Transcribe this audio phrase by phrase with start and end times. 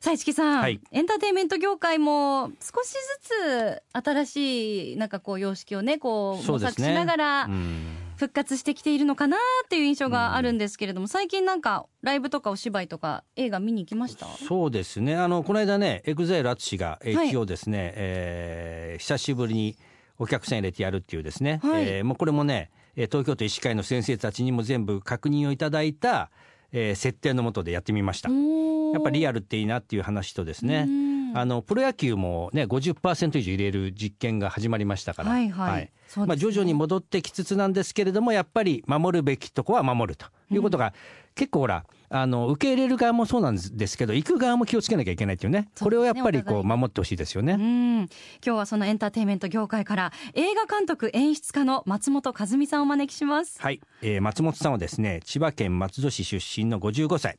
[0.00, 0.80] さあ一木さん、はい。
[0.92, 7.96] エンターテインメント業界も少しずつ新しいなんかこう様式をねこう模索しながらうん。
[8.16, 14.26] 復活してきているのかなっていう印象があるんですけれども、最近なんかライブとかお芝居とか映画見に行きました？
[14.26, 15.16] そうですね。
[15.16, 19.76] あのこの間ね EXILE 淳が一応ですね、えー久しぶりに
[20.18, 21.84] お客さん入れてやるっていうですね、はい。
[21.88, 26.30] えーもうこれもねえー東京都医師会の先生たちにも全部確認をいただいた、
[26.72, 28.30] えー設定のもとでやってみました。
[28.30, 30.84] やっぱりリアルっていいなっていう話とですね。
[30.88, 35.90] うんあのプロ野球もね50%以上入れる実験が始まりましたから、はいはい。
[36.06, 36.26] そうですね。
[36.26, 40.92] まあ、徐々に戻ってきつつなんですけれどもやっぱり守るべきとこは守るということが、
[41.34, 45.70] 結構ほらあの受け入れる側もそうなんですけど行く側も気をつけなきゃいけないっていうね。
[45.80, 47.52] これをやっぱりこう守ってほしいですよね。
[47.52, 47.98] うん。
[48.00, 48.08] 今
[48.42, 53.60] 日はそのエンターテインメント業界から映画監督演出家の松本和美さんをお招きします。
[53.62, 57.38] はい、えー松本さんはですね千葉県松戸市出身の55歳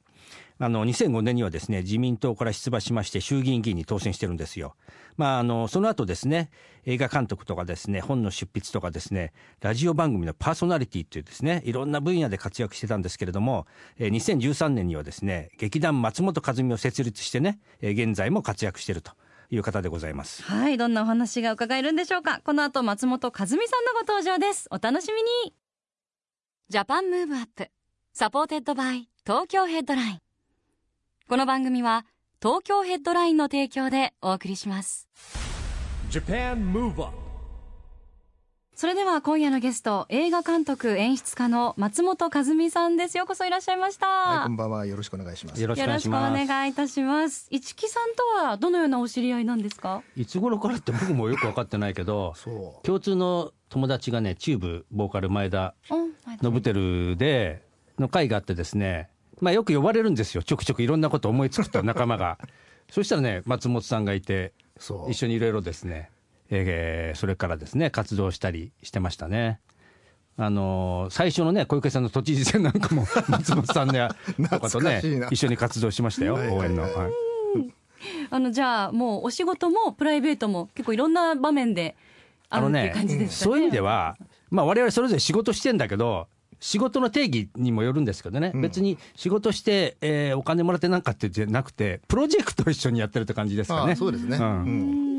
[0.64, 4.76] あの2005年にはですね自民党から出馬しまして衆議院議員に当選してるんですよ。
[5.18, 6.52] まあ、あのその後ですね
[6.86, 13.66] 映画監督とかですね本の執筆とかですねラジオ番組のパーソナリティっていうですねいろんな分野で活躍してたんですけれども、
[13.98, 19.14] えー2013年にはですね劇団松本和美を設立してね、えー現在も活躍していると
[19.50, 20.44] いう方でございます。
[20.44, 22.40] はい、どんなお話が伺えるんでしょうか。
[22.44, 24.68] この後松本和美さんのご登場です。
[24.70, 25.56] お楽しみに。
[26.70, 27.68] JAPAN MOVE UP
[28.14, 30.31] SUPPORTED BY TOKYO HEADLINE。
[31.32, 32.06] この番組は
[32.42, 35.08] TOKYO HEADLINE の提供でお送りします。
[36.10, 37.08] JAPAN MOVE UP
[38.76, 43.18] それでは今夜のゲスト映画監督演出家の松本和巳さんです。
[43.18, 44.08] ようこそいらっしゃいました。
[44.08, 44.86] はい、こんばんは。
[44.86, 45.62] よろしくお願いします。
[45.62, 47.48] よろしくお願いいいたします。
[47.50, 50.04] 一木さんとはどのようなお知り合いなんですか？
[50.18, 52.34] いつ頃からって僕もよく分かってないけど。
[52.84, 56.12] 共通の友達がねチューブボーカル前田うん、
[56.42, 57.66] ノブテルで
[57.98, 59.10] の会があってですね
[59.42, 60.44] まあよく呼ばれるんですよ。
[60.44, 62.38] ちょくちょくいろんなこと思いつくと仲間が。
[62.90, 65.12] そしたらね松本さんがいてそう。
[65.12, 66.10] 一緒にいろいろですね、
[66.50, 69.60] えーそれからですね活動したりしてましたね。
[70.38, 74.08] あのー最初のね小池さんの都知事選なんかも 松本さんね
[74.50, 75.28] とかとね懐かしいな。
[75.32, 76.92] 一緒に活動しましたよ応援の、はい。
[78.30, 81.96] あのじゃあもうお仕事もプライベートも結構いろんな場面で
[82.50, 83.52] あるっていう感じですかね。
[83.52, 84.18] そういう意味では、
[84.50, 86.28] まあ、我々それぞれ仕事してんだけど
[86.62, 93.96] 仕事の定義にもよるんですけどね、うん別に仕事して、えーお金もらってなんかってじゃなくてプロジェクトを一緒にやってるって感じですかねあ、。
[93.96, 94.38] そうですね。
[94.38, 94.54] ううんん。
[94.56, 95.12] うん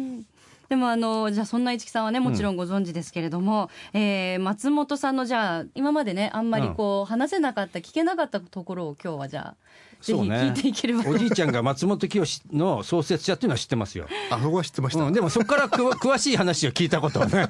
[0.68, 9.54] でもあのじゃあそんな市木さんはねもちろんご存知ですけれども、えー松本さんのじゃあ今までねあんまりこう話せなかった聞けなかったところを今日はじゃあ
[10.02, 14.06] ぜひそうね聞いていければとおじいちゃんが松本清の創設者っていうのは知ってますよ。
[14.30, 15.02] あ、そこは知ってました。
[15.02, 17.48] うん、でもそこからくわ 詳しい話を聞いたことはない。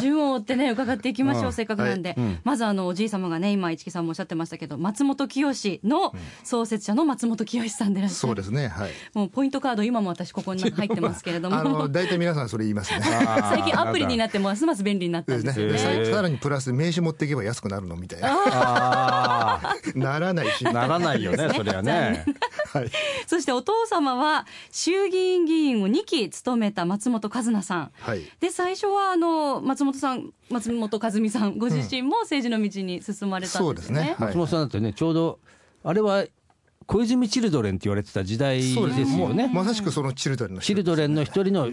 [0.00, 6.14] 順を追ってね伺っていきましょう、うんせっかくなんで、はいうんまずあのおじい様がね今市木さんもおっしゃってましたけど松本清の
[6.44, 8.68] 創設者の松本清さんでいらっしゃる、そうですね。
[8.68, 8.90] はい。
[9.14, 13.00] もうポイントカード今も私ここに入ってますけれども あの、大体皆さんそれ言いますね。
[13.50, 18.28] 最近アプリになっってますます便利になったんですよねでへーささらにプラス名刺持っていけば安くなるのみたいな。
[18.30, 20.66] あならないし。
[20.66, 22.24] あ、ならないよね、そりゃね。
[22.72, 22.90] はい。
[23.26, 28.22] そしてお父様は衆議院議員を2期務めた松本和奈さんはい。
[28.40, 33.66] で最初はあの松本さん松本和美さんご自身も政治の道に進まれたんですよね。
[33.66, 34.00] そうですね。
[34.00, 34.38] はい松。
[34.38, 35.38] 本さんだってね、ちょうど、
[35.84, 36.24] あれは
[36.86, 38.88] 小泉チルドレンって言われてた時代ですよ
[39.28, 39.48] ね。
[39.52, 41.70] まさしくそのチルドレンの人チルドレンの一人の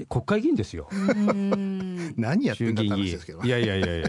[0.00, 0.88] え国会議員ですよ。
[0.90, 3.42] うん何やってんだっ話ですけど。
[3.42, 4.02] いやいやいやいやい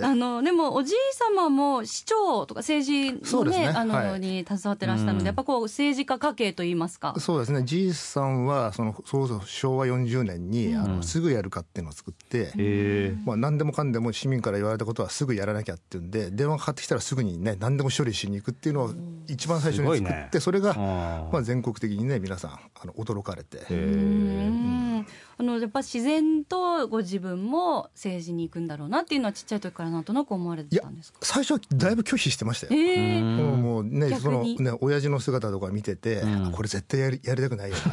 [0.00, 0.08] や。
[0.08, 7.14] あのでもおじい様も市長とか政治のそうですねねあの、はいに携わってらしたので、うんやっぱこう政治家家系といいますか。
[7.18, 7.62] そうですね。
[7.64, 18.90] じいさんは、その、そうそう、昭和40年に、あうんの、すぐやるかっていうのを作って、へまあ、何でもかんでも市民から言われたことはすぐやらなきゃっていうんで電話がかかってきたらすぐにね何でも処理しに行くっていうのを
[19.28, 23.74] 一番最初に作って、それが、まあ、全国的にね皆さんあの驚かれて、え。
[23.74, 25.01] うん
[25.38, 31.18] あのやっぱ自然とご自分も政治に行くんだろうなっていうのはちっちゃい時からなんとなく思われてたんですか？
[31.22, 32.80] 最初はだいぶ拒否してましたよ。
[32.80, 34.56] ええもうもうね、逆そのに。
[34.62, 36.46] ね、親父の姿とか見てて、うん。
[36.48, 37.76] あこれ絶対やりやりたくないよ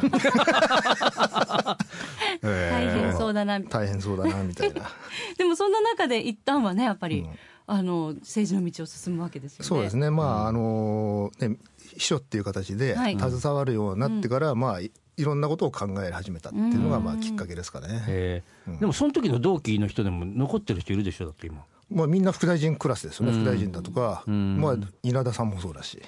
[2.42, 3.58] 大変そうだな。
[3.58, 4.82] みたいな、大変そうだな、みたいな。
[4.82, 4.90] な。
[5.38, 7.30] でもそんな中で一旦はねやっぱり、うん。
[7.66, 9.64] あの政治の道を進むわけですよね。
[9.68, 11.56] そうですね、まあ、あのね、
[11.96, 13.16] 秘書っていう形ではい。
[13.16, 14.80] 携わるようになってから、まあ、
[15.20, 18.04] いいろんなことを考え始めたっていうのがまあきっかけですかね。
[18.08, 18.42] え。
[18.68, 21.64] ーでもその時の同期の人でも残ってる人いるでしょだって今。
[21.90, 26.02] まあ、みんな副大臣クラスですよね、副大臣だとか、まあ、稲田さんもそうだし、へ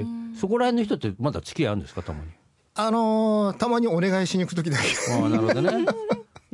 [0.00, 0.04] え。
[0.38, 2.26] そこら辺の人ってまだ付き合いあるんですかたまに？
[2.74, 5.86] あのーたまにお願いしに行く時だけ、ああなるほどね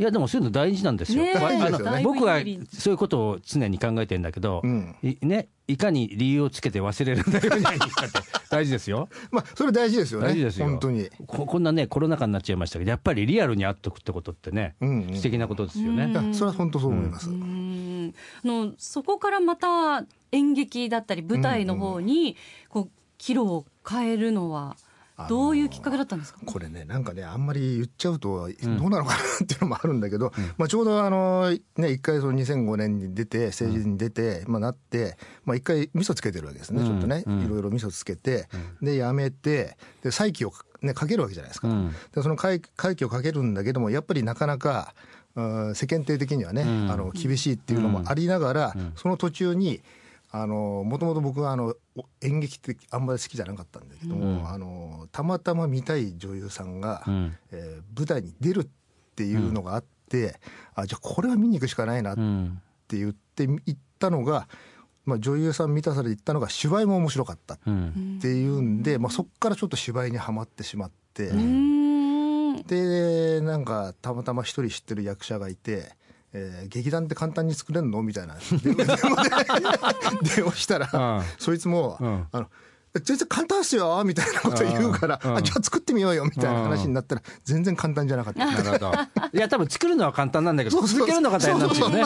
[0.00, 2.40] いやでもそういうの大事なんですよ、ねああの僕は
[2.72, 4.96] そういうことを常に考えてるんだけど、うん。
[5.02, 7.78] いね、いかに理由をつけて忘れるんだようにかっ
[8.10, 8.18] て
[8.48, 9.10] 大事ですよ。
[9.30, 10.68] まあ、それ大事ですよね、大事ですよ。
[10.68, 11.10] 本当に。
[11.26, 15.16] ここんなねコロナ禍になっちゃいましたけどやっぱりリアルに会っとくってことってね、うんうん。
[15.16, 17.28] 素敵なことですよね、いやそれは本当そう思います。
[17.28, 18.14] うん。
[18.42, 22.38] あのそこからまた演劇だったり舞台の方に
[22.70, 24.78] こう岐路を変えるのは
[25.28, 38.48] どういうきっかけだったんですか、これね、なんかね、あんまり言っちゃうと、どうなのかなっていうのもあるんだけど、まあ、ちょうどあの、ね、一回その2005年に出て、政治に出て、まあ、なって、まあ、一回味噌つけてるわけですね、ちょっとね、いろいろ味噌つけて、
[38.82, 40.52] で、やめて、で、再起を
[40.82, 41.68] ね、かけるわけじゃないですか。
[41.68, 41.94] うん。
[42.14, 44.94] で、その回回帰をかけるんだけども、やっぱりなかなか、
[45.36, 46.90] うん世間体的にはね、ん。
[46.90, 49.82] あの厳しいっていうのもありながら、その途中に、
[50.32, 57.36] あのもともと僕はあのお演劇ってあんまり好きじゃなかったんだけども、あのたまたま見たい女優さんが、うん。
[57.50, 58.66] えー舞台に出るっ
[59.16, 60.38] ていうのがあって、
[60.74, 62.62] あじゃあこれは見に行くしかないなっうん。
[62.88, 64.48] て言って行ったのが、
[65.04, 68.18] まあ、女優さん見たさで行ったのが芝居も面白かったっうん。
[68.22, 71.30] ていうんで、まあ、そこからちょっと芝居にはまってしまって。
[72.66, 75.90] でなんかたまたま一人知ってる役者がいて、
[76.32, 78.02] えー劇団って簡単に作れるの？
[78.02, 82.46] みたいな電話電話で電話したら、うんそいつも、うんあの
[83.04, 88.44] 全然簡単っすよみたいなこと言うから、うんあじゃあ作ってみようよみたいな話になったら全然簡単じゃなかった。
[88.44, 88.92] なるほど
[89.32, 92.02] いや多分作るのは簡単なんだけど続けるのが大変なんですよね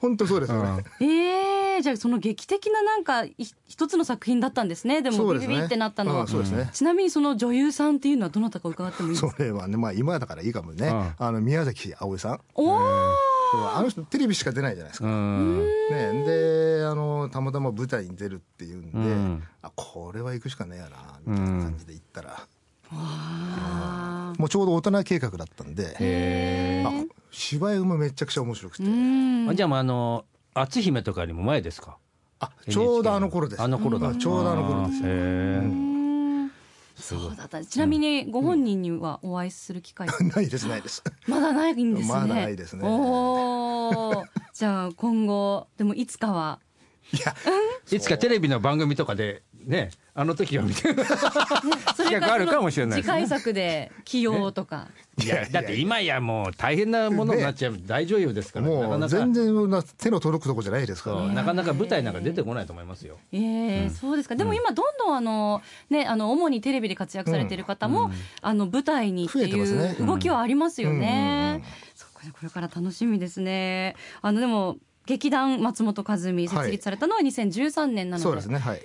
[0.00, 0.84] 本当そうですよね。
[1.00, 3.34] えー、じゃあその劇的ななんかい
[3.68, 10.88] 一つの作品だったんですねでもビビビってなったのは、うんそうですねちなみにその女優さんっていうのはどなたか伺ってもいいですかそれはね、まあ今だからいいかもね。
[10.88, 12.40] うんあの、宮崎葵さん。
[12.56, 12.78] おお
[13.74, 15.10] あの人テレビしか出ないじゃないですうか。
[15.12, 15.58] ん。
[15.90, 19.42] ね、であのたまたま舞台に出るっていうんで、うん。
[19.62, 22.46] あこれは行くしかねえやなみたいな感じで行ったら、
[22.90, 26.84] あもうちょうど大人計画だったんで、
[27.30, 31.96] 芝居もめちゃくちゃ面白くて、じゃあもうあの篤姫とかよりも前ですか？
[32.40, 33.62] あちょうどあの頃です。
[33.62, 34.08] あの頃だ。
[34.08, 35.02] あちょうどあの頃です
[37.02, 37.64] そうだった。
[37.64, 41.02] ちなみにご本人にはお会いする機会、 ないですないです。
[41.26, 42.14] まだないんですね。
[42.14, 42.82] まだないですね。
[42.84, 46.60] おおじゃあ今後でもいつかは。
[47.12, 47.34] いや
[47.90, 51.04] いつかテレビの番組とかでねあの時はみたいな。
[51.04, 51.16] そ
[52.04, 53.14] 企画あるかもしれないですね。
[53.14, 54.88] 次回作で起用とか、
[55.18, 59.08] いやだって今やもう大変なものになっちゃう大女優ですからなもうかなか。
[59.08, 63.18] 全然な手の届くとこじゃないですから、そうなかなか舞台なんか出てこないと思いますよ。
[63.30, 64.36] ええそうですか。
[64.36, 65.60] でも今どんどんあの
[65.90, 68.10] ねあの主にテレビで活躍されている方も、
[68.40, 69.96] あの舞台にっていね。
[70.00, 71.06] う動きはありますようんうんうん。
[71.06, 71.64] ね。
[71.94, 73.96] そうかこれから楽しみですね。
[74.22, 78.82] あのでも劇団松本和美設立されたのは2013年なので、そうですねはい、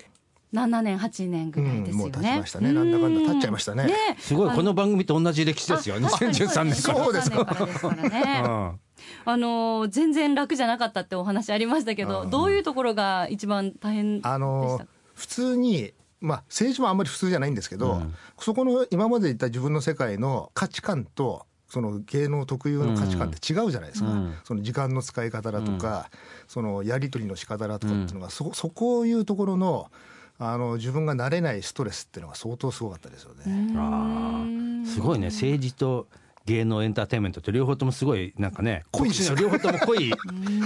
[0.54, 1.94] 7年8年ぐらいですよね。
[1.94, 2.74] うんもう経ちましたね。
[2.74, 3.90] なんだかんだ経っちゃいましたね。
[4.20, 5.96] すごいこの番組と同じ歴史ですよ。
[5.96, 7.04] あ2013年から。
[7.04, 7.32] そうです。
[7.32, 8.44] か2013年からですからね。
[8.48, 8.80] うん。
[9.26, 12.30] あの全然楽じゃなかったってお話ありましたけど、うん。
[12.30, 14.34] どういうところが一番大変でした？
[14.34, 14.88] あのか。
[15.16, 18.02] 普通にまあ政治もあんまり普通じゃないんですけど、
[18.40, 24.34] そこの今まで言った自分の世界の価値観とその芸能特有の価値観って違うじゃないですか、うん。
[24.44, 26.10] その時間の使い方だとか、
[26.48, 29.92] そのやり取りの仕方だとかっていうのが、そそこういうところの
[30.40, 33.74] あの自分が慣れないストレスっていうのが相当すごかったですよね。
[33.76, 34.86] あー。
[34.86, 35.28] すごいね。
[35.28, 36.08] 政治と
[36.46, 40.14] 芸能エンターテインメントって両方ともすごいなんかね濃いし特殊両方とも濃い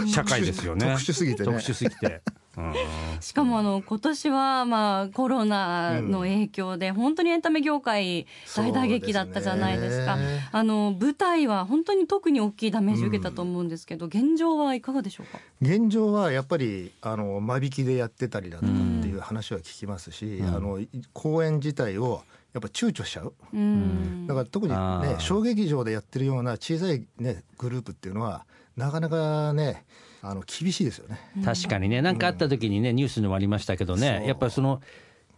[0.08, 0.86] 社会ですよね。
[0.98, 1.46] 特殊すぎてね。
[1.46, 2.40] 特殊すぎて、うん
[3.22, 10.17] しかもあの今年はまあコロナの影響で本当にエンタメ業界大打撃だったじゃないですか。
[10.17, 15.39] そうですねあの舞台は本当に特に大きいダメージ受けたと思うんですけど、現状はいかがでしょうか？
[15.62, 20.79] 現状はやっぱりあの間引きでやってたりだとかっていう話は聞きますし、あの
[21.13, 23.34] 公演自体をやっぱ躊躇しちゃう。
[23.53, 24.27] うん。
[24.27, 29.86] だから特にね小劇場でやってるような小さいねグループっていうのはなかなかね
[30.22, 31.20] あの厳しいですよね。
[31.44, 32.01] 確かにね。
[32.01, 34.82] 何かあった時にねニュースにもありましたけどね、やっぱりその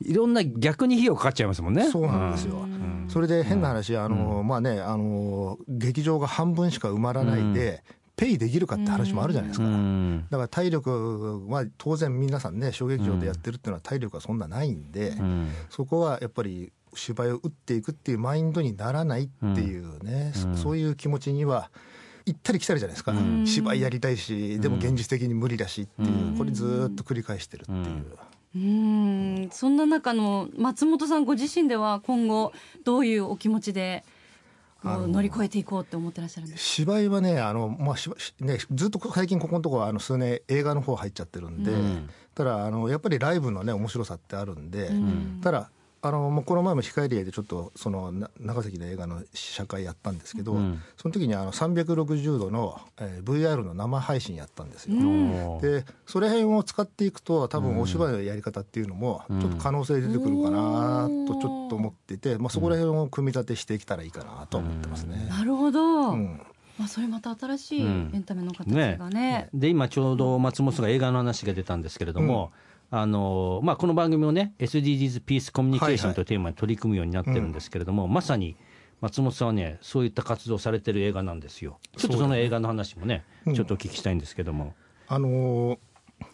[0.01, 1.89] いろんな逆に費用かかっちゃいますもんね。
[1.89, 2.67] そうなんですよ。
[3.07, 7.83] それで変な話、あの、まあね、あの、劇場が半分しか埋まらないで、
[8.15, 9.65] ペイできるかって話もあるじゃないですか。
[9.65, 10.25] うん。
[10.29, 15.49] だから体力は当然皆さんね、小劇場でやってるっていうのは体力はそんなないんで、うん。
[15.69, 21.71] そこはやっぱり芝居を打っていくっていうマインドにならないっていうね、そそういう気持ちには、
[22.25, 23.13] 行ったり来たりじゃないですか、
[23.45, 28.05] 芝居やりたいし、でも現実的に無理だしっていう、これずーっと繰り返してるっていう。
[28.55, 29.49] うん。
[29.51, 32.53] そんな中の松本さんご自身では今後
[32.83, 34.03] どういうお気持ちで
[34.83, 36.63] こう乗り越えていこうって思ってらっしゃるんですか？
[36.63, 42.09] 芝居はねあの、まあしね、ずっと最近ここのところあの数年映画の方入っちゃってるんで、うん。
[42.35, 45.39] ただあのやっぱりライブのね面白さってあるんで、ん。
[45.41, 45.71] ただ
[46.05, 50.81] あのもうこの前も控えリエでちょっとそのな長崎の映画の試写会やったんですけど、うん。
[50.97, 54.97] その時にあの360度の、えー VR の生配信やったんですよ。
[54.97, 65.27] おーでそれ辺を使っていくと多分お芝居のやり方っていうのもちょっと可能性出てくるかなとちょっと思ってて、まあ、そこら辺を組み立てしていけたらいいかなと思ってますね。
[65.29, 66.41] なるほど、うん。
[66.77, 68.11] まあ、それまた新しいうん。
[68.13, 72.51] エンタメの形がね,、で今ちょうど松本さんが映画の話が出たんですけれども、
[72.95, 78.55] あのまあ、この番組もね SDGs ピースコミュニケーションというテーマに取り組むようになってるんですけれども、まさに
[79.01, 81.79] 松本さんはねそういった活動をされてる映画なんですよ。
[81.97, 83.55] ちょっとその映画の話もねうん。
[83.55, 84.75] ちょっとお聞きしたいんですけども、
[85.07, 85.77] あのー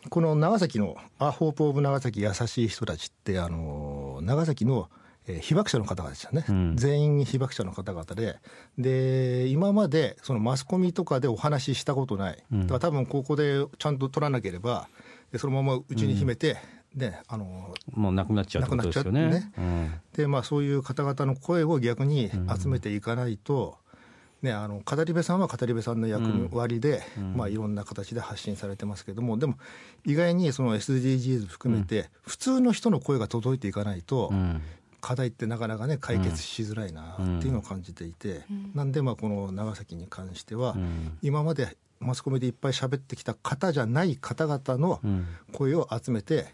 [0.09, 4.89] この長崎の「ア・ホープ・オブ・長崎優しい人たち」って、あのー長崎の、
[5.27, 6.75] えー被爆者の方々ですよね、うん。
[6.75, 8.35] 全員被爆者の方々で。
[8.77, 12.61] で今までそのマスコミとかでお話ししたことない、うん。
[12.63, 14.89] だから多分ここでちゃんと取らなければ
[15.31, 16.57] でそのままうちに秘めて、
[16.95, 19.23] ねあのーもうなくなっちゃうってことですよね。
[19.23, 19.93] なくなっちゃうん。
[20.13, 23.77] でまあ、そういう方々の声を逆に集めていかないと、
[24.41, 27.03] ね、あの語り部さんは語り部さんの役割で、
[27.35, 29.55] まあ、いろんな形で発信されてますけどもでも
[30.05, 34.61] 意外にその SDGs 含めて、普通の人の声が届いていかないと、うん。
[35.01, 38.43] 課題ってなかなかね解決しづらいなっていうのを感じていて、
[38.75, 41.17] なんでまあこの長崎に関しては、うん。
[41.21, 45.27] 今までマスコミでいっぱい喋ってきた方じゃない方々のうん。
[45.53, 46.53] 声を集めて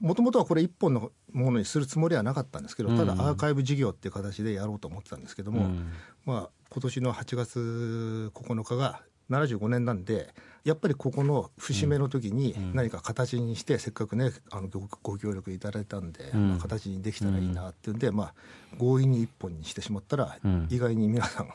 [0.00, 5.92] もともとはこれ一本のものにするつもりはなかったんですけど、ただうんアーカイブ事業っていう形でやろうと思ってたんですけども、うん。
[6.26, 16.48] まあ、今年の8月9日が75年なんでやっぱりここの節目の時に何か形にして、せっかくねあのごご協力いただいたんで、うん。
[16.50, 18.34] まあ形にできたらいいなっていうんで、まあ、
[18.78, 20.68] 強引に一本にしてしまったら、うん。
[20.70, 21.48] 意外に皆さん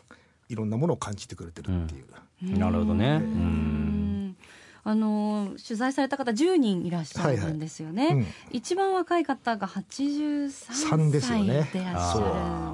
[0.49, 2.05] いろんなものを感じてくれてるっていう。
[2.51, 3.05] なるほどね。
[3.21, 4.12] ううんん
[4.85, 8.23] あの取材された方10人いらっしゃるんですよね、はいはい。
[8.23, 8.33] うん。
[8.51, 10.47] 一番若い方が83
[10.89, 12.23] 3ですよ歳ねでいらっしゃるんですよ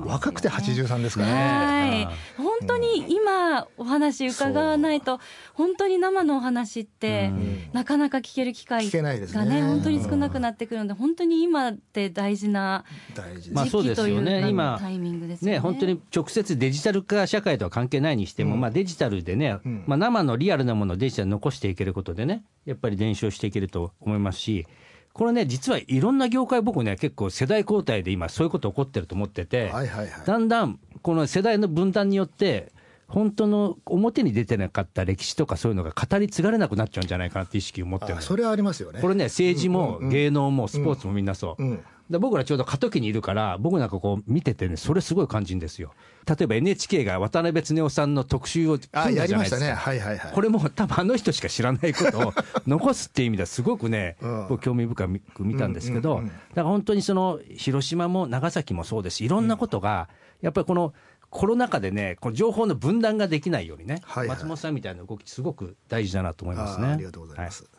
[0.06, 0.12] ね。
[0.12, 1.34] 若くて83ですからね。
[1.34, 2.06] はい。
[2.06, 5.20] あ本当に今お話伺わないと
[5.54, 7.70] 本当に生のお話ってうん。
[7.74, 9.20] なかなか聞ける機会がね。
[9.20, 13.54] ね本当に少なくなってくるので本当に今って大事な大事です。
[13.54, 14.14] まあそうですよね。
[14.14, 15.50] 時期という今タイミングですよね。
[15.50, 18.62] ね、本当に直接デジタル化社会とは関係ないにしても、うん。
[18.62, 19.84] まあ、デジタルでね、うん。
[19.88, 24.66] まあ、生のリアルなものをデジタルに残していけることでね、やっぱり伝承していけると思いますし、
[25.14, 30.26] これね、実はいろんな業界、僕ね、結構世代交代で今、そういうこと起こってると思ってて、はいはいはい。
[30.26, 32.72] だんだんこの世代の分断によって、
[33.08, 39.02] 本当の表に出てなかった歴史とかそういうのが語り継がれなくなっちゃうんじゃないかなって意識を持ってるそれはありますよね。
[39.02, 41.64] これね、政治もうんうん芸能もスポーツもみんなそう。
[41.64, 45.94] うんで僕らちょうど過渡期にいるから、僕なんかこう見ててね、それすごい感じるんですよ。
[46.28, 49.66] 例えば NHK が渡辺恒夫さんの特集を組んあ、だやりじゃないですか。
[49.66, 49.76] ましたね。
[49.76, 50.32] はいはいはい。
[50.34, 52.34] これも多分あの人しか知らないことを
[52.68, 60.10] 残すっていう意味ではすごくね、うん僕興味深く見たんですけど、だから本当にその広島も長崎もそうですしいろんなことが、
[60.42, 60.94] やっぱりこの
[61.30, 66.88] コロナ禍でね、この情報の分断ができないようにね、はいはい松本さんみたいな動き、すごく大事だなと思いますね。
[66.88, 67.70] あありがとうございます。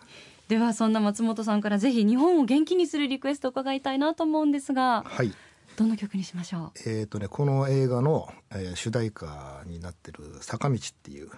[0.50, 5.33] ではそんな松本さんからぜひ日本を元気にするリクエストを伺いたいなと思うんですがはい。
[5.76, 11.30] どの曲にしましょえーとね、この映画の、えー主題歌になってる「坂道」っていう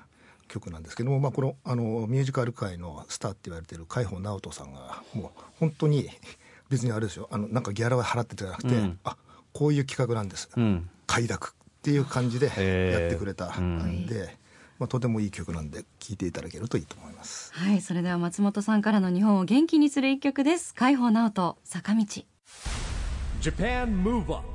[0.48, 6.08] 曲なんですけども、まあ、このあのミュージカル界のスターって言われてる海保直人さんがもう本当に
[6.70, 7.28] 別にあれですよ。
[7.30, 8.98] あのなんかギャラは払ってじゃなくて、うん。
[9.04, 9.18] あ
[9.52, 10.88] こういう企画なんです、うん。
[11.06, 12.52] 快楽っていう感じでや
[13.08, 13.78] ってくれたうん。
[13.80, 14.38] んで、
[14.78, 17.52] まあ、とてもいい曲なんで聴いていただけるといいと思います。
[17.56, 20.74] うはいそれでは松本さんからの日本を元気にする一曲です。
[20.74, 22.04] 海保直人坂道。
[23.40, 24.52] Japan Move Up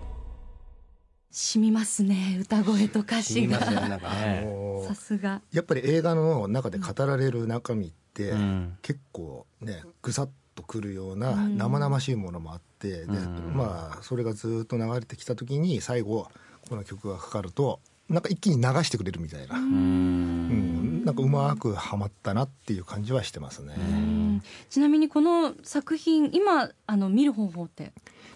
[1.39, 3.59] 染みますね歌声と歌詞が。
[3.59, 4.47] なんかね。
[4.87, 5.41] さすが。
[5.51, 8.77] やっぱり映画の中で語られる中身って、うん。
[8.81, 13.53] 結構ねぐさっとくるような生々しいものもあって、でうん。
[13.55, 16.27] まあそれがずっと流れてきた時に最後
[16.67, 21.03] この曲がかかるとなんか一気に流してくれるみたいな、うん。
[21.03, 23.75] なんかうまくはまったなっていう感じはしてますね。
[23.77, 24.41] うん。
[24.69, 27.91] ちなみにこの作品今あの見る方法って？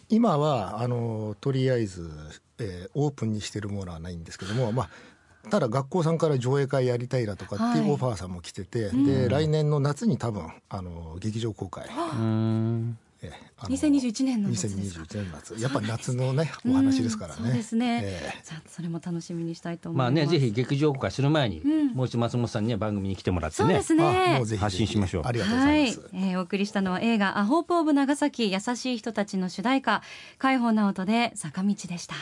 [0.10, 2.12] 今はあのとりあえず、
[2.60, 7.80] えーオープンにしてるものはないんですけどもまあただ学校さんから上映会やりたいだとかってはい。
[7.80, 15.62] いうオファーさんも来てて、で来年の夏に多分あの劇場公開、うんええあの2021年の夏ですか？2021年の夏。
[15.62, 18.44] やっぱ夏のねお話ですからね、うんそうですね、ええ。
[18.44, 21.88] さあそれも楽しみにしたいと思いまますあねぜひ劇場公開する前に、うん。
[21.94, 25.24] もう一度松本さんには番組に来てもらってねそうですあねもうぜひ発信しましょう。
[25.26, 30.02] ありがとうございます、はい、えーお送りしたのは映画「アホープ・オブ・長崎優しい人たち」の主題歌
[30.38, 32.16] 海保直人で坂道でした。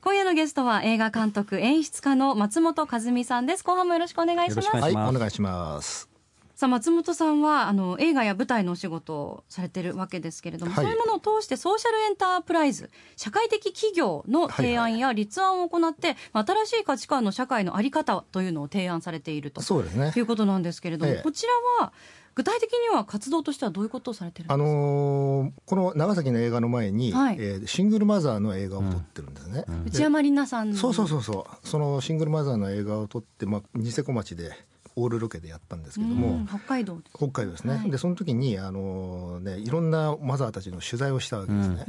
[0.00, 3.64] 今夜のゲストは映画監督演出家の松本和美さんです。
[3.64, 4.66] 後半もよろしくお願いします。
[4.66, 5.06] よろしくお願いします。
[5.06, 6.13] はいお願いします
[6.56, 10.84] さあ松本さんはあの映画や舞台のお仕事をされてるわけですけれども、はい。
[10.84, 20.12] そういうものを通してソーシャルエンタープライズ社会的企業の提案や立案を行って、まあ新しい価値観の社会の在り方というのを提案されているとそうですね。
[20.14, 21.22] いうことなんですけれども、ええ。
[21.22, 21.92] こちらは
[22.36, 24.54] 具体的には活動としてはどういうことをされてるんですか？
[24.54, 27.36] あのーこの長崎の映画の前に、はい。
[27.40, 31.66] えーシングルマザーの映画を撮ってるんですね、内山里奈さんのそうそうそうそう。
[31.66, 34.52] そのシングルマザーの映画を撮って、まあ、ニセコ町で
[34.96, 37.90] オールロケでやったんですけども、うん北海道北海道ですね、はい。
[37.90, 41.84] でその時にあの、ね、いろんなマザーたちの取材をしたわけですね、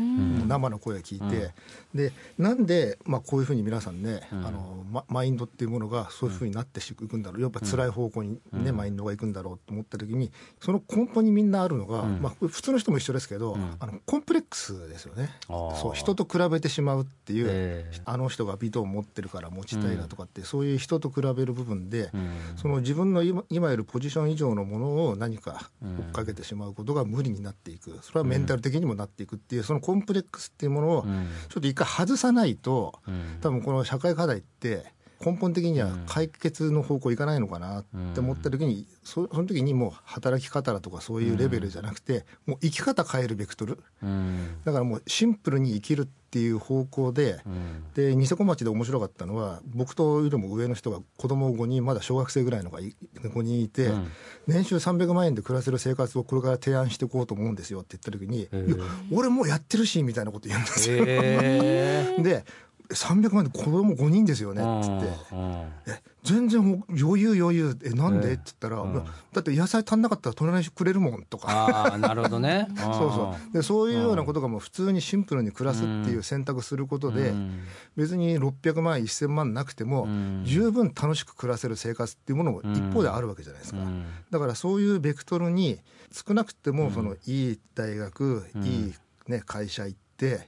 [0.47, 1.51] 生の声を聞いて、
[1.93, 7.41] でなんで、まあ、こういうふうに皆さんね、あのママインドっていうものがそういうふうになっていくんだろう。
[7.41, 15.29] やっぱ辛い方向に、ねマインドがいくんだろうと思った時にその根本にみんなあるのが、まあ、普通の人も一緒ですけど、あのコンプレックスですよね。
[15.47, 18.01] そう人と比べてしまうっていう、ええ。
[18.05, 22.29] あの人が美トを持ってるから持ちたいなとかって、そういう人と比べる部分で、うん。
[22.57, 27.99] その自分の今今いるポジション以上のものを何か追っかけてしまうことが無理になっていく。
[28.01, 31.27] それはメンタル的にもなっていくっていうそのコンプレックスっていうものをうん。
[31.49, 33.37] ちょっと一回外さないとうん。
[33.41, 43.79] 多分この社会課題って根本的には解決の方向いかないのかなって思った時にそその時にもう働き方だとかそういうレベルじゃなくてもう生き方変えるベクトル。
[44.03, 44.57] うん。
[44.65, 47.83] だからもうシンプルに生きるっていう方向でうん。
[47.93, 54.11] でニセコ町で面白かったのは僕とよりも上の人が子供5人まだ小学生ぐらいのがい5人いて、うん。
[54.47, 58.77] 年収300万円で暮らせる生活をこれから提案していこうと思うんですよって言った時に「へえいや
[59.11, 61.03] 俺もうやってるし」みたいなこと言うんですよ。
[61.07, 62.45] へ で
[62.89, 65.35] 300万円で子供5人ですよねーっつって。
[65.35, 65.51] うん。
[65.87, 67.77] え全然ほ余裕余裕。
[67.83, 68.33] えなんで、ええ。
[68.33, 68.93] って言ったら、うん。
[68.95, 71.47] だって野菜足んなかったら隣にくれるもんとか。
[71.49, 72.67] ああなるほどね。
[72.75, 73.53] そうそう。
[73.53, 77.59] でそういうようなことがもう普通にシンプルに暮らすっていう選択することで、うん。
[77.95, 80.43] 別に600万1000万なくても、うん。
[80.45, 84.05] 十分楽しく暮らせる生活っていうものも一方であるわけじゃないですか、うん。
[84.31, 85.79] だからそういうベクトルに
[86.11, 88.63] 少なくてもそのいい大学、うん。
[88.63, 88.93] いい、
[89.27, 90.04] ね、会社行って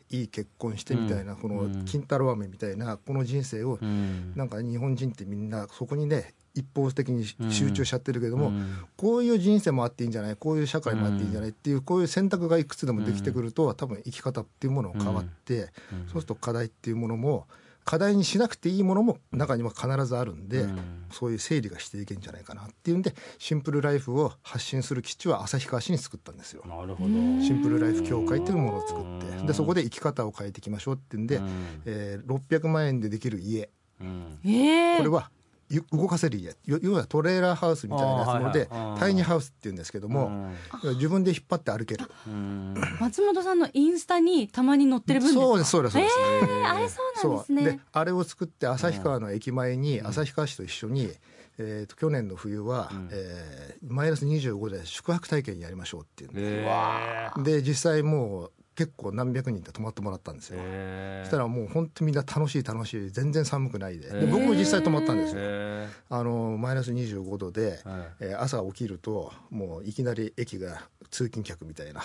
[0.10, 1.40] いい結婚してみたいな、うん。
[1.40, 1.86] このうん。
[1.86, 4.34] 金太郎飴みたいなこの人生を、うん。
[4.36, 8.78] なんか日本人ってみんなそこにね一方的に集中しちゃってるけども、うん。
[8.96, 10.36] こういう人生もあっていいんじゃない？
[10.36, 11.50] こういう社会もあっていいんじゃない？
[11.50, 15.68] っていうこういう選択がいくつでもできてくると多分生き方っていうものが変わって、うん。
[15.68, 15.68] そ
[16.06, 17.48] うすると課題っていうものも
[17.88, 21.06] 課題にしなくていいものも中には必ずあるんで、うん。
[21.10, 26.63] そういう整理がしていけんじゃないかなっていうんでシンプルライフを発信する基地は旭川市に作ったんですよ。
[26.67, 27.10] なるほど。
[27.41, 31.82] シンプルライフ協会っていうものを作ってでそこで生き方を変えていきましょうっていうんで、うん。
[31.86, 33.69] えー600万円でできる家。
[34.02, 34.39] うん。
[34.45, 35.37] ええこれはゆ
[35.92, 36.56] 動かせる家。
[36.66, 38.90] よ要はトレーラーハウスみたいなやつので、はい。
[38.90, 40.50] はいタイニーハウスっていうんですけども、
[40.96, 42.06] 自分で引っ張って歩ける。
[42.28, 42.74] うん。
[43.00, 45.42] 松本さんのインスタにたまに載ってる分ですか？
[45.42, 45.94] そうですそうです。
[45.94, 47.64] そうです、えーあれそうなんですね。
[47.64, 51.12] であれを作って旭川の駅前に旭川市と一緒に、
[51.58, 63.10] えー、と去年の冬は、えーマイナス25で宿泊体験やりましょうっていうんでへで実際もう結構何百人で泊まってもらったんですよ、えそしたらもう本当みんな楽しい楽しい。
[63.10, 64.08] 全然寒くないで。
[64.08, 67.80] で僕も実際泊まったんですよ、へあのマイナス25度で、はい。
[68.20, 72.04] えー朝起きるともういきなり駅が通勤客みたいな。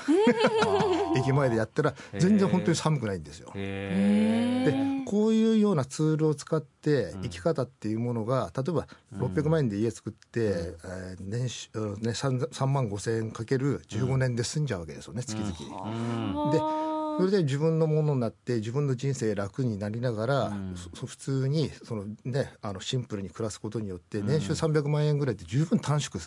[1.15, 3.53] 駅前でやったら全然本当に寒くないんですよ。
[3.55, 4.73] えで
[5.05, 8.87] こういうようなツールを使って生き方っていうものが例えば
[9.17, 10.41] 600万円で家作って、
[10.85, 16.53] えー年収、うんね、3, 3万5千円かける15年で済んじゃうわけですよね月々。
[16.53, 26.23] でそれで自分のものになって自分の人生楽になりながら、そそ普通にその、ね、あのシンプルに暮らすことによって年収300万円ぐらいで十分短縮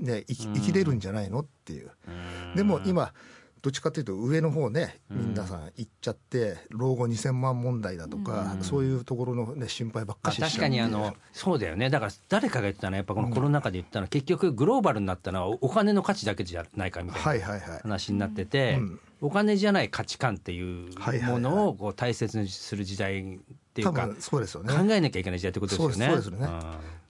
[0.00, 1.90] ね、生き生きれるんじゃないのっていう。
[2.54, 3.12] でも今
[3.62, 10.48] どっちかというと上の方ね皆さん行っちゃって老後2000万問題だとか、そういうところの、ね、心配ばっかまあ、ししちゃう。
[10.50, 11.90] 確かにあのそうだよね。
[11.90, 17.46] だから誰かが言ってたのはやっぱこのコロナ禍で言ったのは、結局グローバルになったのはおお金の価値だけじゃないかみたいな
[17.82, 19.00] 話になってて、うん。
[19.20, 20.90] お金じゃない価値観っていう
[21.24, 23.38] ものをこう大切にする時代っ
[23.72, 24.72] ていうか、そうですよね。
[24.72, 26.06] 考えなきゃいけない時代ってことですよね。
[26.06, 26.60] そうですそうですね。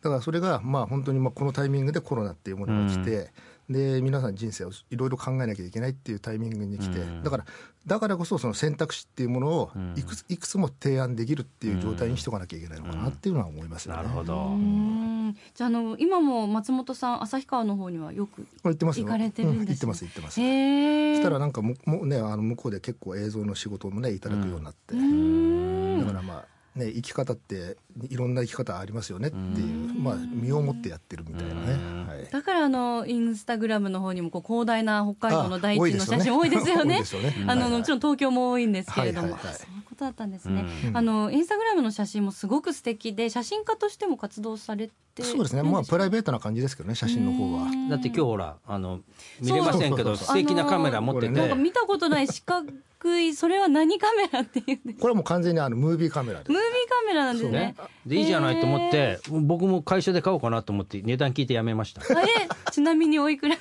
[0.03, 3.33] だからそれがまあ本当にまあこのタイミングでコロナっていうものが来て、
[3.69, 7.45] で皆さん人生をいろいろ考えなきゃいけないっていうタイミングに来て、だから
[7.87, 14.03] だからこそその選択肢っていうものをいくついくつも提案できるっていう状態にしておかなきゃいけないのかなっていうのは思いますよね。
[14.03, 14.37] なるほど。
[14.37, 15.37] うん。
[15.55, 19.07] じゃああの今も松本さん旭川の方にはよく行ってますよ。
[19.07, 19.63] 行かれてるんですね。
[19.63, 20.35] うん行ってます行ってます。
[20.35, 26.01] そしたらなんかももうねあの向こうで結構映像の仕事もねいただくようになって、うん。
[26.01, 27.77] だからまあね生き方って
[28.09, 32.07] いろんな生き方ありますよねっていうまあ身をもってやってるみたいなね。
[32.07, 32.31] はい。
[32.31, 36.19] だからあのインスタグラムの方にもこう広大な北海道の大地のあ多いですよね。
[36.19, 36.99] 写真多いですよね。
[37.01, 37.35] ですよね。
[37.47, 37.79] あのはいはい。
[37.81, 39.55] もちろん東京も多いんですけれども、はいはいはい。
[39.55, 40.97] あそういうことだったんですね、うん。
[40.97, 45.63] あのインスタグラムの写真もすごく素敵で写真家としても活動されてそうですね。
[45.63, 47.71] まあプライベートな感じですけどね写真の方は。
[47.89, 49.01] だって今日ほらあの
[49.41, 52.71] 見れませんけど素敵なカメラ持ってて、あのなんか見たことない四角
[53.19, 54.65] いそれは何カメラっていう。
[54.65, 57.59] んですかこれはもう完全にあのムービーカメラでムービーカメラなんですね。
[57.59, 62.03] ね、でいいじゃないと思って僕も会社で買おうかなと思って値段聞いてやめました。
[62.03, 62.29] あれ
[62.73, 63.59] ちなみにおいくらい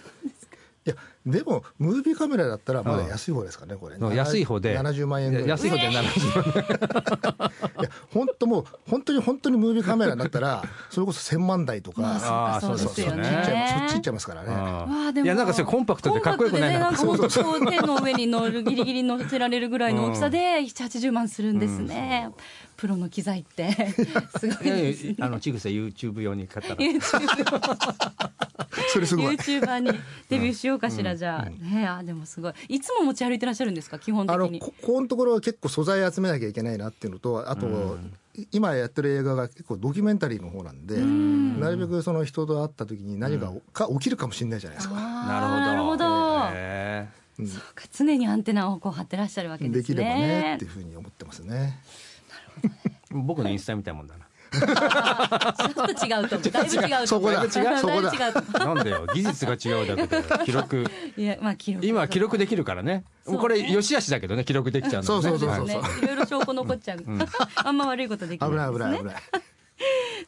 [0.86, 3.98] やでもムービーカメラだったらまだ安い方ですかねこれ。
[3.98, 4.78] そう安い方で。
[4.78, 5.48] 70万円ぐらい。
[5.48, 12.02] 安い方で70万いや本当もう本当に本当にムービーカメラだったら それこそ1000万台とか。
[12.02, 13.24] まあそうですよね。
[13.24, 14.48] そっち行っちゃいますそっち行っちゃいますからね。
[14.52, 16.80] あわあでもいやなんかそれコンパクトでかっこよくない？
[16.80, 22.30] なコンパクトでねなんか本当手の上に乗るギリギリ乗せられるぐらいの大きさで780万するんですね、
[22.78, 23.72] プロの機材って
[24.40, 25.12] すごいですね。
[25.12, 26.82] いやあのちぐさ YouTube 用に買ったら。
[28.94, 29.36] それすごい。
[29.36, 29.92] YouTuber に
[30.30, 32.54] デビューしようかしら、じゃあ、ねあでもすごい。
[32.70, 34.00] いつも持ち歩いてらっしゃるんですか？
[34.00, 34.42] 基本的に。
[34.42, 37.98] あのこここのところは結構素材集めなきゃいけないなっていうのとあと、
[38.52, 44.96] 今やってる映画が結構ドキュメンタリーの方なんでなるべくその人と会った時に何かか起きるかもしれないじゃないですか。
[44.96, 45.60] なるほど。
[45.60, 46.06] なるほど、
[46.54, 47.08] へ
[47.38, 49.76] そうか常にアンテナをこう張ってらっしゃるわけでね。
[49.76, 51.80] ですきればねっていうふうに思ってますね。
[53.16, 54.26] ー僕のインスタみたいなもんだな。
[54.52, 56.52] ちょっと違うと思う。
[56.52, 57.08] だいぶ違うと思う。
[57.08, 57.40] そこだ。
[57.40, 57.78] だいぶ違う。
[57.78, 58.12] そこだ。
[58.12, 58.76] だいぶ違うと思う。
[58.76, 60.46] なんだよ技術が違うだけで。
[60.46, 60.86] 記録。
[61.18, 63.04] い やまあ記録今は記録できるからね。
[63.26, 66.06] そうこれ良し悪しだけどね記録できちゃうのそうそうそうそうね、い。
[66.08, 67.00] ろいろ証拠残っちゃう、
[67.56, 69.16] あんま悪いことできない危ない危ない危ない。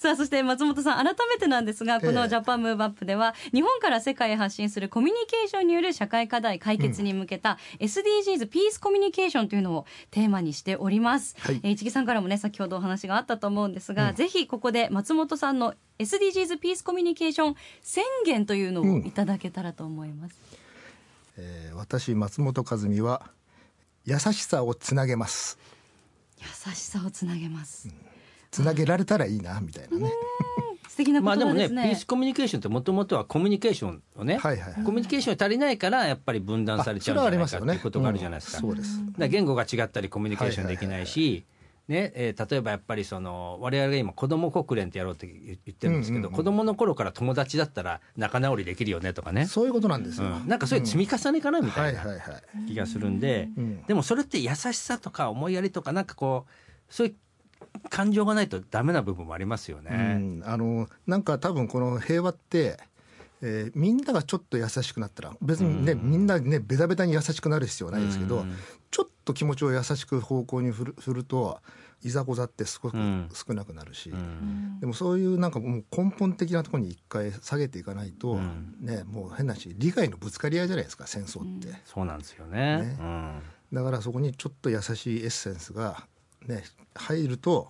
[0.08, 2.10] さあそして松本さん改めてなんですがこえ。
[2.12, 11.60] えのジャパンムーブアップでは日本から世界へ発信するコミュニケーションによる社会課題解決に向けた SDGs ピースコミュニケーションというのをテーマにしております、はい。
[11.62, 20.40] えー市木さんからもね先ほどお話があったと思うんですが、ぜひここで松本さんの SDGs ピースコミュニケーション宣言というのをいただけたらと思います、
[21.38, 23.30] えー私松本和美は
[24.06, 25.60] 優しさをつなげます。
[26.40, 27.90] 優しさをつなげます、
[28.58, 30.12] つなげられたらいいなみたいなね。
[30.90, 38.58] 素敵なまあでもね言葉ですね,、ピースコミュニケーションってもともとはコミュニケーションをね、はいはいはいコミュニケーションが足りないからやっぱり分断されちゃうんじゃないかっていうことがあるじゃないですか。
[38.58, 39.00] うんそうです。
[39.18, 41.46] だ言語が違ったりコミュニケーションできないし、
[41.88, 50.28] ねえー例えばやっぱりその我々が今子ども国連ってやろうって言ってるんですけど、うんうんうん子どもの頃から友達だったら仲直りできるよねとかね、そういうことなんですよ。
[50.28, 52.68] うんなんかそういう積み重ねかなみたなはいいはいはい。
[52.68, 57.16] 気がするんで、うんでもそれって優しさとか思いやりとかなんかこうそういう
[57.90, 59.96] 感情がないとダメな部分もありますようね。
[60.16, 62.78] ん、あのなんか多分この平和って、
[63.42, 68.56] えーみんながちょっと優しくなったら別にね、みんなねベタベタに優しくなる必要はないですけど、うん。
[68.90, 71.60] ちょっと気持ちを優しく方向に振る振ると
[72.04, 73.30] いざこざってすごくうん。
[73.34, 74.80] 少なくなるし、うん。
[74.80, 78.76] でもそういうなんかもう根本的なところに一回下げていかないと、ん。
[78.82, 82.82] ねもう変なし利害のぶつかり合いじゃないですか戦争って、そうなんですよね。
[82.82, 82.98] ね。
[83.00, 83.42] うん。
[83.74, 86.08] だからそこにちょっと優しいエッセンスが
[86.48, 86.64] ね
[86.96, 87.70] 入ると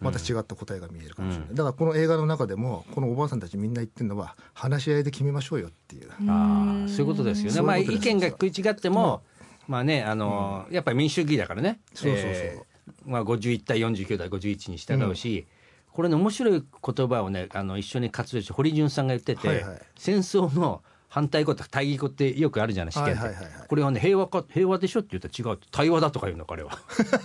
[0.00, 1.54] また違った答えが見えるかもしれない、うん。
[1.54, 7.62] だからこの映画の中でもこのおばあさんたちみんな言ってるのは話し合いで決めましょうよっていう、ああそういうことですよね。
[7.62, 9.22] まあ意見が食い違っても、
[9.66, 11.80] まあねあのやっぱり民主主義だからね。
[11.94, 12.30] そうそうそう。
[12.32, 12.74] えー
[13.06, 15.46] まあ51対49対51に従うし。
[15.90, 19.82] これね面白い言葉をねあの一緒に活動して堀潤さんが言ってて、はいはい。
[19.96, 20.82] 戦争の
[21.14, 23.34] 反対語とか対義語ってよくあるじゃない試験って、はいはい。
[23.36, 25.58] はいはいこれはね平和か平和でしょって言ったら違う。
[25.70, 26.76] 対話だとか言うの彼は。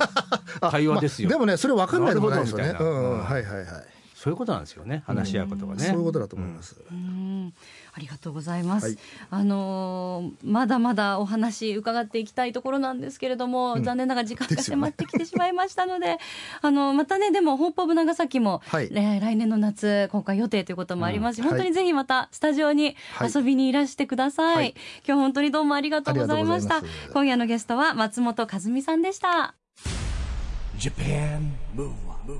[0.69, 2.65] 対話ですよ、まあでもねそれ分かんないでもないですよね。
[2.73, 3.65] はいはいはい、
[4.13, 5.01] そういうことなんですよね。
[5.07, 7.53] 話し合うことがね、そういうことだと思います、うん
[7.99, 8.87] ありがとうございます。
[8.87, 8.97] はい。
[9.29, 13.83] あのーまだまだお話伺っていきたいところなんですけれども、うん。
[13.83, 16.17] 残念ながら時間が迫ってきてしまいましたので、
[16.61, 18.89] あのまたねでもホープオブ長崎も、はい。
[18.91, 21.49] えー来年の夏公開予定ということもありますし、うん。
[21.49, 23.31] 本当にぜひまたスタジオにはい。
[23.35, 24.55] 遊びにいらしてください。
[24.55, 24.75] はい。
[25.05, 26.81] 今日本当にどうもありがとうございました。
[27.13, 29.55] 今夜のゲストは松本和美さんでした。
[30.77, 32.39] Japan Move Up,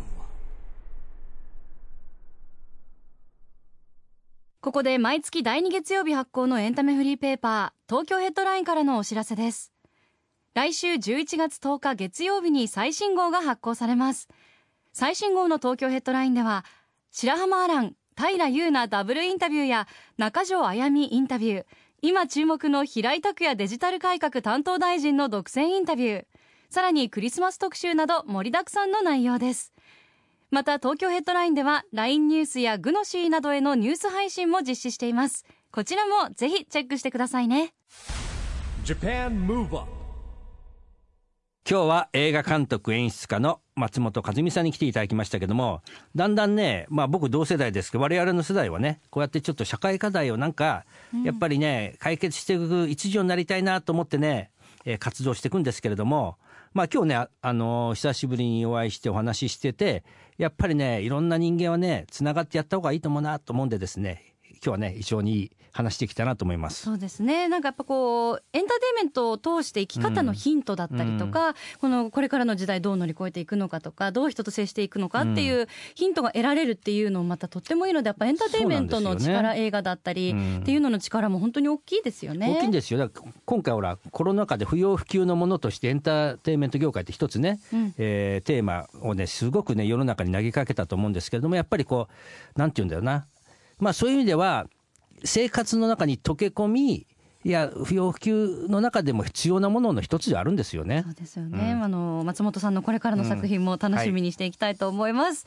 [4.62, 9.72] ここで毎月第2月曜日発行のエンタメフリーペーパー東京ヘッドラインからのお知らせです。
[10.54, 14.28] 来週11月10日月曜日に最新号が発行されます。
[14.92, 16.66] 最新号の東京ヘッドラインでは
[17.10, 21.66] 白浜アラン平優奈ダブルインタビューや中条あやみインタビュー
[22.02, 26.26] 今注目の平井拓也デジタル改革担当大臣の独占インタビュー
[26.70, 29.72] さらにクリスマス特集など盛りだくさんの内容です。
[30.52, 35.46] また東京ヘッドラインでは LINE ニュースやグノシーなどへのニュース配信も実施しています。
[35.72, 37.76] こちらもぜひチェックしてくださいね。
[38.84, 39.88] Japan Move Up
[41.70, 45.84] 今日は映画監督演出家の松本和美さんに来ていただきましたけども
[46.16, 50.86] だんだんねまあ僕同世代ですけど我々の世代はねこうやってちょっと社会課題をなんか
[51.24, 54.50] やっぱりね解決していく一助になりたいなと思ってね、
[54.84, 56.38] えー活動していくんですけれども
[56.74, 60.04] まあ今日ねあの久しぶりにお会いしてお話ししてて
[60.38, 66.84] やっぱりねいろんな人間はねつながってやった方がいいと思うなと思うんでですね今日はね一緒に話していきたいなと思います。
[66.84, 67.48] そうですね。
[67.48, 82.56] なんかやっぱこうエンターテインメントを通して生き方のヒントだったりとか、このこれからの時代どう乗り越えていくのかとかどう人と接していくのかっていうヒントが得られるっていうのもまたとってもいいのでやっぱエンターテインメントのそうなんですよね力、映画だったりうんっていうのの力も本当に大きいですよね。
[82.58, 83.00] 大きいんですよ。
[83.00, 87.94] だから今回ほらコロナ禍で不要不急のものとしてエンターテインメント業界って一つね、うん。
[87.98, 92.08] えーテーマをねすごくね世の中に投げかけたと思うんですけれどもやっぱりこ
[92.56, 93.28] うなんて言うんだよな。
[93.80, 94.68] まあそういう意味では
[95.24, 97.08] 生活の中に溶け込み
[97.46, 101.04] いや不要不急の中でも必要なものの一つではあるんですよね。
[101.06, 101.14] そう。
[101.14, 105.46] ですよね、あの松本さんのこれからの作品も楽しみにしていきたいと思います、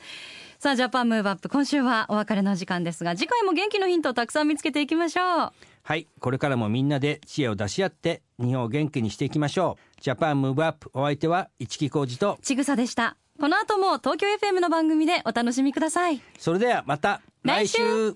[0.57, 5.51] さあジャパンムーブアップ今週はお別れの時間ですが次回も元気のヒントをたくさん見つけていきましょう。
[5.83, 6.07] はい。
[6.19, 10.01] これからもみんなで知恵を出し合って日本を元気にしていきましょう。
[10.01, 13.17] ジャパンムーブアップお相手は市木浩二とちぐさでした。
[13.39, 16.21] この後も東京 FM の番組でお楽しみください。
[16.39, 18.15] それではまた来週